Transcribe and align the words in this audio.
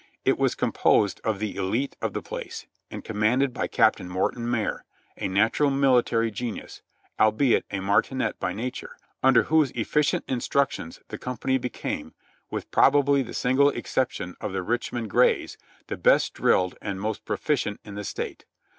It 0.25 0.39
was 0.39 0.55
composed 0.55 1.21
of 1.23 1.37
the 1.37 1.55
elite 1.55 1.95
of 2.01 2.13
the 2.13 2.23
place, 2.23 2.65
and 2.89 3.03
commanded 3.03 3.53
by 3.53 3.67
Captain 3.67 4.09
Morton 4.09 4.49
Marye, 4.49 4.79
a 5.15 5.27
natural 5.27 5.69
military 5.69 6.31
genius, 6.31 6.81
albeit 7.19 7.65
a 7.69 7.81
martinet 7.81 8.39
by 8.39 8.51
nature, 8.51 8.97
under 9.21 9.43
whose 9.43 9.69
efficient 9.75 10.25
instructions 10.27 11.01
the 11.09 11.19
company 11.19 11.59
be 11.59 11.69
came, 11.69 12.15
with 12.49 12.71
probably 12.71 13.21
the 13.21 13.35
single 13.35 13.69
exception 13.69 14.35
of 14.41 14.53
the 14.53 14.63
Richmond 14.63 15.11
Grays, 15.11 15.55
the 15.85 15.97
best 15.97 16.33
drilled 16.33 16.73
and 16.81 16.99
most 16.99 17.23
proficient 17.23 17.79
in 17.85 17.93
the 17.93 18.03
State. 18.03 18.45